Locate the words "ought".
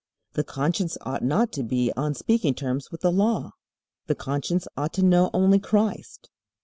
1.01-1.23, 4.75-4.93